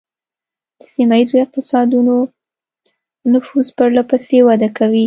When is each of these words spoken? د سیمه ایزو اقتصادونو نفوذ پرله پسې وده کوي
د 0.79 0.81
سیمه 0.93 1.15
ایزو 1.19 1.35
اقتصادونو 1.45 2.15
نفوذ 3.33 3.67
پرله 3.77 4.03
پسې 4.09 4.37
وده 4.47 4.69
کوي 4.77 4.99